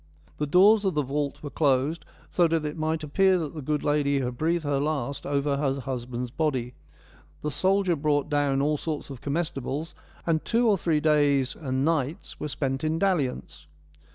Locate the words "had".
4.19-4.35